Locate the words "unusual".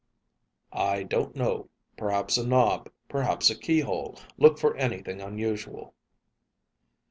5.21-5.93